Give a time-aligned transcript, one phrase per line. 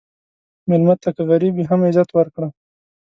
[0.69, 2.47] مېلمه ته که غریب وي، هم عزت ورکړه.